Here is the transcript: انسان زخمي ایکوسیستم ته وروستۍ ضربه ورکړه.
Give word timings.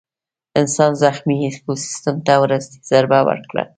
انسان 0.59 0.91
زخمي 1.03 1.35
ایکوسیستم 1.45 2.15
ته 2.25 2.33
وروستۍ 2.43 2.77
ضربه 2.91 3.19
ورکړه. 3.27 3.63